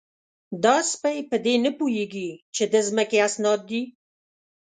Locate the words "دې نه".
1.45-1.71